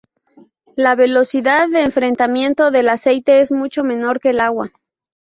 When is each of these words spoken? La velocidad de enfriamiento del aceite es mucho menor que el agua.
La 0.75 0.95
velocidad 0.95 1.69
de 1.69 1.81
enfriamiento 1.83 2.71
del 2.71 2.89
aceite 2.89 3.39
es 3.39 3.51
mucho 3.51 3.83
menor 3.83 4.19
que 4.19 4.31
el 4.31 4.39
agua. 4.39 4.71